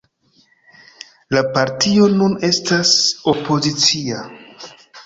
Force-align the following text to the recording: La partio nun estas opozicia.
La 1.35 1.43
partio 1.59 2.09
nun 2.15 2.35
estas 2.51 2.97
opozicia. 3.35 4.27